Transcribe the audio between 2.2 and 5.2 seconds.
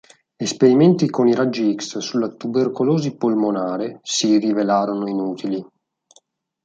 tubercolosi polmonare si rivelarono